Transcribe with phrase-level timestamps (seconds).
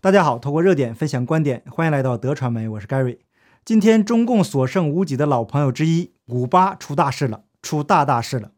[0.00, 3.18] 大家好，透过热点分享观点，欢迎来到德传媒，我是 Gary。
[3.64, 8.52] 今天中共所剩无几的老朋友之一，古巴出大事了，出大大事了。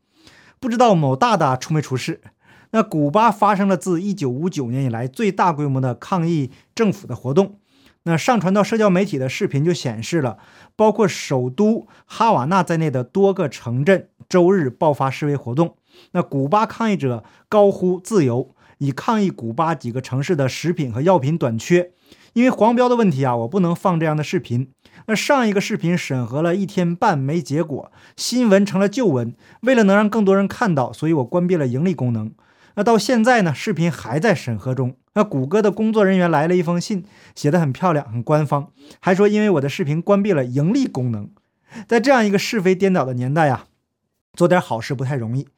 [0.61, 2.21] 不知道某大大出没出事？
[2.73, 7.59] 那古巴发生了自1959年以来最大规模的抗议政府的活动。
[8.03, 10.37] 那上传到社交媒体的视频就显示了，
[10.77, 15.77] 包括首都哈瓦那在内的多个城镇周日爆发示威活动。
[16.11, 18.55] 那古巴抗议者高呼自由。
[18.81, 21.93] 以抗议古巴几个城市的食品和药品短缺，
[22.33, 24.73] 因为黄标的问题啊，我不能放这样的视频。
[25.07, 29.35] 那上一个视频审核了一天半没结果，新闻成了旧闻。
[29.61, 32.33] 为了能让更多人看到，所以我关闭了盈利功能。
[32.77, 34.97] 那到现在呢，视频还在审核中。
[35.15, 37.05] 那谷歌的工作人员来了一封信，
[37.35, 41.29] 写的很漂亮，很官方，还说因为我的视频关闭了盈利功能。
[41.87, 43.67] 在这样一个是非颠倒的年代啊，
[44.33, 45.49] 做点好事不太容易。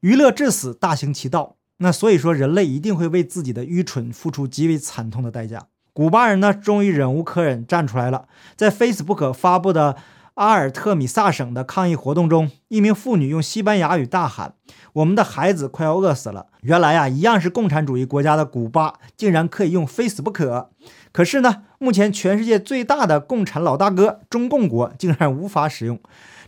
[0.00, 1.55] 娱乐至死，大行其道。
[1.78, 5.66] 那所以说，人类一定会为自己的愚蠢付出极为惨痛的代价。
[5.92, 8.26] 古巴人呢，终于忍无可忍，站出来了。
[8.54, 9.96] 在 Facebook 发布的
[10.34, 14.54] 阿尔特米萨省的抗议活动中，一名妇女用西班牙语大喊
[14.94, 20.66] ：“我们的孩子快要饿死了！”原来呀，一样是共产主义国家的古巴，竟然可以用 Facebook。
[21.12, 25.98] 可是呢，目前全世界最大的共产老大哥中共国竟然无法使用，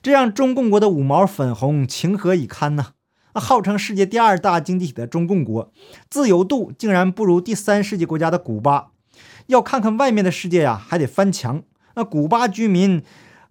[0.03, 2.89] 这让中共国的五毛粉红情何以堪呢？
[3.35, 5.73] 号称世界第二大经济体的中共国，
[6.11, 8.89] 自由度竟然不如第三世界国家的古巴。
[9.47, 11.63] 要看看外面的世界呀，还得翻墙。
[11.95, 13.03] 那古巴居民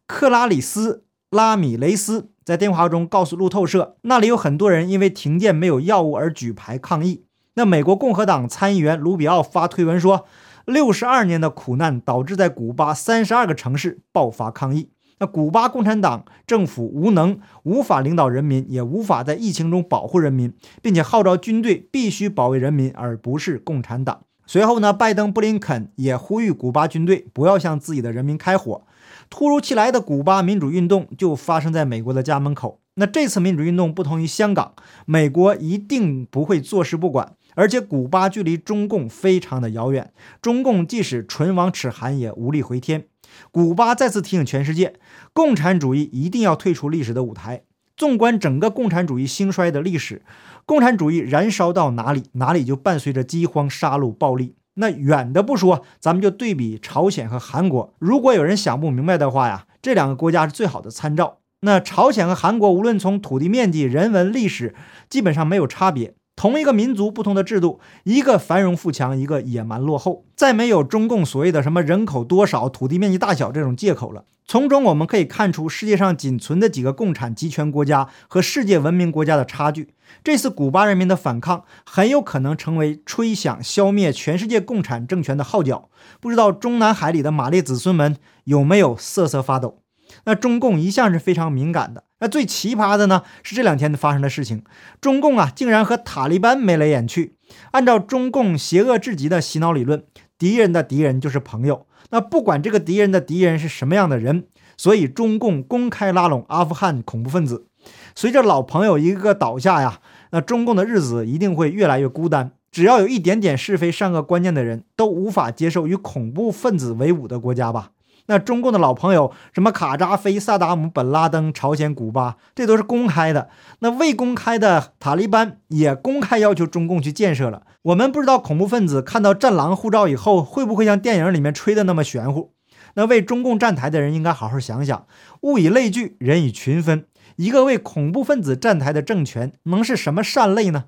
[0.06, 7.26] 克拉里斯拉米雷斯在电话中告诉路透社，那里有很多人因为停电没有药物而举牌抗议。
[7.56, 10.26] 那美国共和党参议员卢比奥发推文说，
[10.66, 14.92] 六十二年的苦难导致在古巴三十二个城市爆发抗议。
[15.20, 24.22] 那古巴共产党政府无能，无法领导人民，也无法在疫情中保护人民，并且号召军队必须保卫人民，而不是共产党。
[24.46, 28.84] 随后呢，拜登、布林肯也呼吁古巴军队不要向自己的人民开火。
[29.30, 32.80] 突如其来的古巴民主运动就发生在美国的家门口。
[32.96, 34.74] 那这次民主运动不同于香港，
[35.06, 37.34] 美国一定不会坐视不管。
[37.56, 43.06] 而且古巴距离中共非常的遥远，中共即使唇亡齿寒也无力回天。
[43.52, 44.94] 古巴再次提醒全世界，
[45.34, 47.64] 共产主义一定要退出历史的舞台。
[47.96, 50.22] 纵观整个共产主义兴衰的历史，
[50.66, 54.56] 共产主义燃烧到哪里，哪里就伴随着饥荒、杀戮、暴力。
[54.76, 57.96] 那远的不说，咱们就对比朝鲜和韩国。
[57.98, 61.40] 如果有人想不明白的话呀，这两个国家是最好的参照。
[61.62, 64.76] 那朝鲜和韩国，无论从土地面积、人文、历史，
[65.10, 66.14] 基本上没有差别。
[66.38, 74.24] 同一个民族，不同的制度，一个繁荣富强，一个野蛮落后，再没有中共所谓的什么人口多少、土地面积大小这种借口了。
[74.46, 79.90] 从中我们可以看出，世界上仅存的几个共产集权国家和世界文明国家的差距。
[80.24, 85.90] 这次古巴人民的反抗，很有可能成为吹响消灭全世界共产政权的号角。
[86.22, 89.80] 不知道中南海里的马列子孙们有没有瑟瑟发抖？
[90.26, 92.04] 那中共一向是非常敏感的。
[92.20, 94.64] 那最奇葩的呢，是这两天发生的事情。
[95.00, 97.36] 中共啊，竟然和塔利班眉来眼去。
[97.72, 100.04] 按照中共邪恶至极的洗脑理论，
[100.38, 101.86] 敌人的敌人就是朋友。
[102.10, 104.46] 那不管这个敌人的敌人是什么样的人，
[104.78, 107.68] 所以中共公开拉拢阿富汗恐怖分子。
[108.16, 110.00] 随着老朋友一个个倒下呀，
[110.32, 112.52] 那中共的日子一定会越来越孤单。
[112.72, 117.92] 只要有一点点是非善恶观念的人，都无法接受与恐怖分子为伍的国家吧。
[118.28, 123.50] 那中共的老朋友，什么卡扎菲、萨达姆、本拉登、朝鲜、古巴，这都是公开的。
[123.80, 127.64] 那未公开的塔利班也公开要求中共去建设了。
[127.84, 132.54] 我们不知道恐怖分子看到战狼护照以后，会不会像电影里面吹的那么玄乎？
[132.96, 135.06] 那为中共站台的人应该好好想想，
[135.42, 137.06] 物以类聚，人以群分。
[137.36, 140.86] 一个为恐怖分子站台的政权，能是什么善类呢？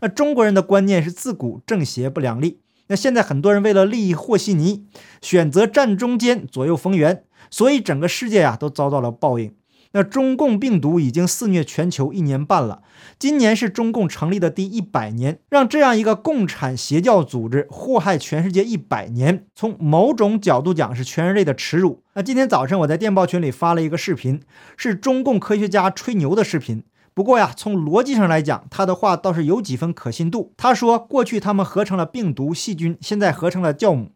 [0.00, 2.61] 那中国人的观念是自古正邪不两立。
[2.88, 4.86] 那现在很多人为了利益和稀泥，
[5.20, 9.54] 选择站中间，左右逢源，所以整个世界啊都遭到了报应。
[9.94, 12.80] 那中共病毒已经肆虐全球一年半了，
[13.18, 22.02] 今年是中共成立的第一百年，让这样一个共产邪教组织祸害全世界一百年，从某种角度讲是全人类的耻辱。
[22.14, 24.40] 那今天早晨我在电报群里发了一个视频，
[24.78, 26.84] 是中共科学家吹牛的视频。
[27.14, 30.54] 不过呀，从逻辑上来讲，他的话倒是有几分可信度。
[30.56, 34.12] 他说，过去他们合成了病毒、细菌，现在合成了酵母，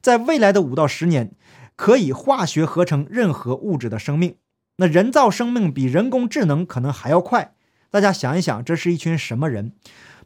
[0.00, 1.32] 在未来的五到十年，
[1.76, 4.36] 可以化学合成任何物质的生命。
[4.76, 7.52] 那人造生命比人工智能可能还要快。
[7.90, 9.72] 大家想一想，这是一群什么人？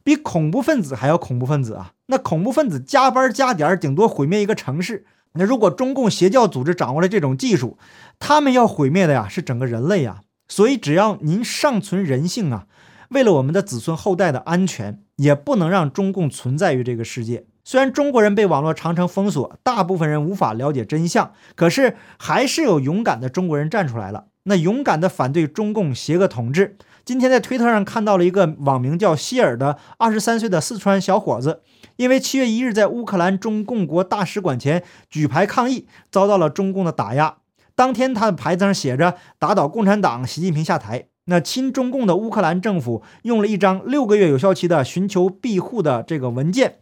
[0.04, 1.92] 比恐怖分子还要恐怖分子啊！
[2.06, 5.06] 那恐怖分子加班加点，顶多毁灭一个城市。
[5.32, 7.78] 那如果中共邪教组织掌握了这种技术，
[8.18, 10.20] 他们要毁灭的呀，是整个人类呀！
[10.48, 12.66] 所以，只要您尚存人性啊，
[13.10, 17.46] 为了我们的子孙后代的安全，也不能让中共存在于这个世界。
[17.64, 26.76] 虽然中国人被网络长城封锁，大部分人无法了解真相，可是还是有勇敢的中国人站出来了，那勇敢的反对中共邪恶统治。
[27.06, 31.62] 今天在推特上看到了一个网名叫希尔的二十三岁的四川小伙子，
[31.96, 37.36] 因为七月一日在乌克兰中共国大使馆前举牌抗议，遭到了中共的打压。
[37.76, 41.06] 当天他的牌子上写着“打倒共产党，习近平下台”。
[41.26, 46.76] 那亲中共的乌克兰政府用了一张六个月有效期的寻求庇护的这个文件，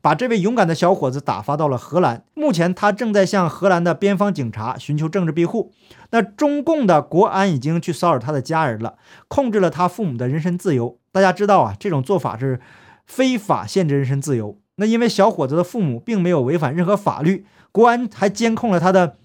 [0.00, 2.22] 把这位勇敢的小伙子打发到了荷兰。
[2.34, 5.72] 目前他正在向荷兰的边防警察寻求政治庇护。
[6.10, 8.94] 那中共的国安已经去骚扰他的家人了，
[9.26, 10.96] 控制了他父母的人身自由。
[11.10, 12.60] 大家知道啊，这种做法是
[13.04, 14.56] 非法限制人身自由。
[14.76, 19.16] 那因为小伙子的父母并没有违反任何法律，国安还监控了他的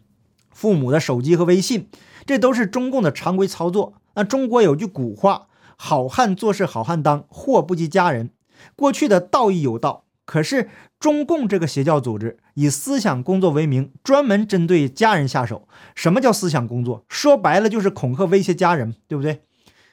[0.53, 1.89] 父母的手机和微信，
[2.25, 3.95] 这都是中共的常规操作。
[4.15, 8.29] 那中国有句古话：“好汉做事好汉当，祸不及家人。”
[8.75, 10.05] 过去的道义有道。
[10.25, 10.69] 可是
[11.01, 15.67] 中共这个邪教组织以思想工作为名，专门针对家人下手。
[15.95, 17.03] 什么叫思想工作？
[17.09, 19.41] 说白了就是恐吓威胁家人，对不对？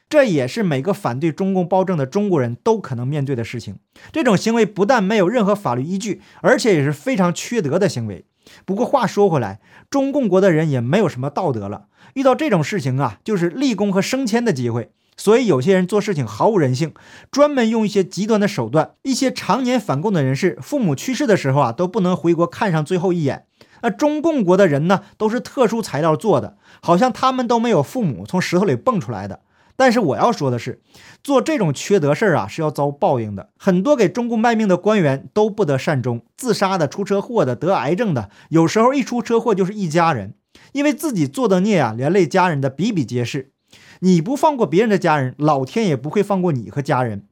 [0.08, 3.76] 这也是每个反对中共暴政的中国人都可能面对的事情。
[4.12, 8.24] 这种行为不但没有任何法律依据，而且也是非常缺德的行为。
[8.64, 14.90] 不过话说回来，中共国的人也没有什么道德了，遇到这种事情啊，就是立功和升迁的机会。
[15.16, 16.94] 所以有些人做事情毫无人性，
[17.30, 18.92] 专门用一些极端的手段。
[19.02, 23.44] 一些常年反共的人士，父母去世的时候啊，都不能回国看上最后一眼。
[23.82, 29.40] 那中共国的人呢，都是特殊材料做的，好像他们都没有父母从石头里蹦出来的。
[29.80, 30.82] 但是我要说的是，
[31.24, 33.48] 做这种缺德事儿啊，是要遭报应的。
[33.56, 40.34] 很多给中共卖命的官员都不得善终，自杀的、出车祸的、得癌症的，有时候一出车祸就是一家人，
[40.72, 43.52] 因为自己做的孽啊，连累家人的比比皆是。
[44.00, 47.24] 你不放过别人的家人，老天也不会放过你和家人。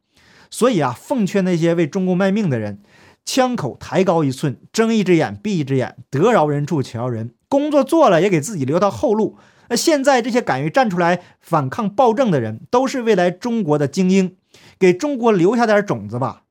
[0.49, 2.81] 所以啊，奉劝那些为中共卖命的人，
[3.29, 7.35] 枪口抬高一寸，睁一只眼闭一只眼，得饶人处且饶人。
[7.47, 9.37] 工作做了也给自己留条后路。
[9.69, 14.35] 那现在这些敢于站出来反抗暴政的人，都是未来中国的精英，
[14.79, 16.45] 给中国留下点种子吧。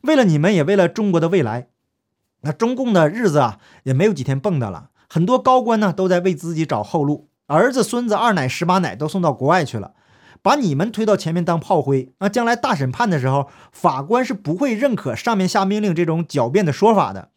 [0.00, 1.68] 为了你们，也为了中国的未来。
[2.40, 4.88] 那中共的日子啊，也没有几天蹦跶了。
[5.10, 7.28] 很多高官呢，都在为自己找后路。
[7.46, 9.92] 儿子、孙子、二奶、十八奶都送到国外去了，
[10.42, 12.12] 把你们推到前面当炮灰。
[12.18, 17.30] 那将来大审判的时候，法官是不会认可上面下命令这种狡辩的说法的，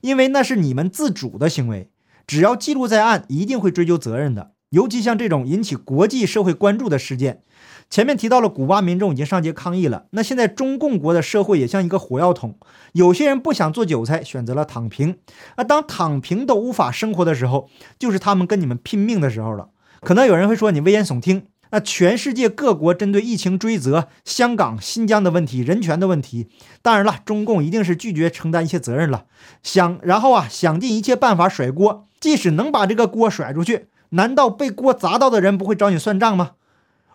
[0.00, 1.90] 因为那是你们自主的行为。
[2.26, 4.52] 只要记录在案，一定会追究责任的。
[4.70, 7.42] 尤其像这种引起国际社会关注的事件，
[7.90, 10.06] 前面提到了古巴民众已经上街抗议了。
[10.12, 12.56] 那现在中共国的社会也像一个火药桶，
[12.92, 15.18] 有些人不想做韭菜，选择了躺平。
[15.58, 17.68] 那当躺平都无法生活的时候，
[17.98, 19.68] 就是他们跟你们拼命的时候了。
[20.00, 21.48] 可能有人会说你危言耸听。
[21.72, 26.48] 那全世界各国针对疫情追责、香港、新疆的问题、人权的问题，
[26.82, 29.24] 当然了，中共一定是拒绝承担一些责任了。
[29.62, 33.86] 想然后啊，想尽一切办法甩锅，即使能把这个锅甩出去。
[34.10, 36.52] 难道被锅砸到的人不会找你算账吗？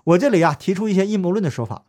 [0.06, 1.83] 我这里啊提出一些阴谋论的说法。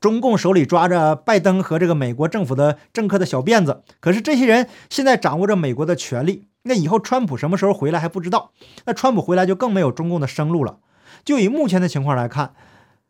[0.00, 6.48] 中共手里抓着拜登和这个美国政府的政客的小辫子，可是这些人现在掌握着美国的权力。
[6.62, 8.52] 那以后川普什么时候回来还不知道。
[8.86, 10.78] 那川普回来就更没有中共的生路了。
[11.24, 12.54] 就以目前的情况来看，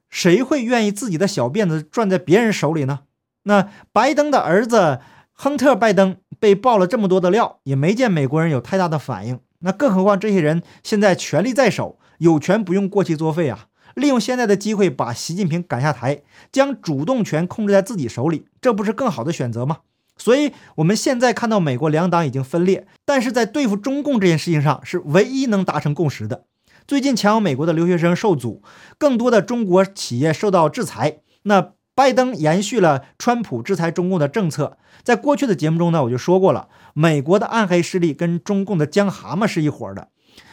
[0.09, 3.01] 谁会愿意自己的小辫子攥在别人手里呢？
[3.45, 5.01] 那拜登的儿子
[5.33, 9.41] 亨特·拜登被爆了这么多的料，也没见美国人有太大的反应。
[9.61, 13.67] 那更何况这些人现在权力在手，有权不用过期作废啊！
[13.95, 16.23] 利用现在的机会把习近平赶下台，
[16.53, 19.79] 将主动权控制在自己手里，这不是更好的选择吗？
[20.17, 26.45] 所以，我们现在看到美国两党已经分裂，但是在对付中共这件事情上是唯一能达成共识的。
[26.87, 28.63] 最近，前往美国的留学生受阻，
[28.99, 31.21] 更多的中国企业受到制裁。
[31.45, 34.77] 那拜登延续了川普制裁中共的政策。
[35.03, 40.09] 在过去的节目中呢，我就说过了，美国的暗黑势力跟中共的江蛤蟆是一伙的。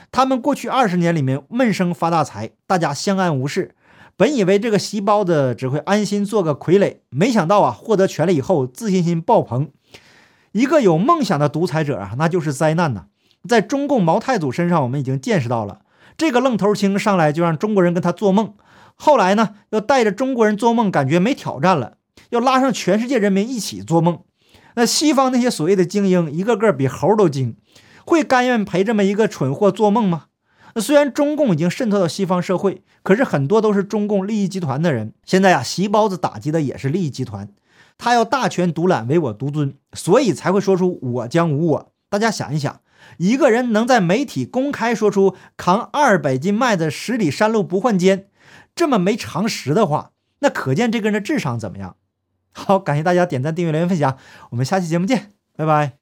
[0.09, 3.75] 他们过去二十年里面闷声发大财，大家相安无事。
[4.15, 9.69] 本以为这个细胞子只会安心做个傀儡，没想到啊，获得权力以后自信心爆棚。
[10.53, 13.05] 一个有梦想的独裁者啊，那就是灾难呐。
[13.49, 15.79] 在中共毛太祖身上，我们已经见识到了，
[16.21, 18.53] 这个愣头青上来就让中国人跟他做梦，
[18.93, 21.93] 后来呢，又带着中国人做梦，感觉没挑战了，
[22.29, 24.19] 要拉上全世界人民一起做梦。
[24.75, 27.55] 那西方那些所谓的精英，一个个比猴都精，
[28.05, 30.25] 会甘愿陪这么一个蠢货做梦吗？
[30.75, 35.15] 那虽然中共已经渗透到西方社会，可是很多都是中共利益集团的人。
[35.25, 37.49] 现在啊，习包子打击的也是利益集团，
[37.97, 41.91] 他要大权独揽，唯我独尊，所以才会说出“我将无我”。
[42.07, 42.80] 大家想一想，
[43.17, 48.27] 一个人能在媒体公开说出扛二百斤麦子十里山路不换肩，
[48.75, 51.95] 这么没常识的话，那可见这个人的智商怎么样？
[52.51, 54.17] 好，感谢大家点赞、订阅、留言、分享，
[54.49, 55.31] 我们下期节目见。
[55.55, 55.97] 拜拜。